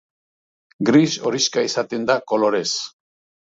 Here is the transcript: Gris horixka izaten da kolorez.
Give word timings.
Gris 0.89 1.17
horixka 1.31 1.65
izaten 1.67 2.09
da 2.11 2.17
kolorez. 2.33 2.67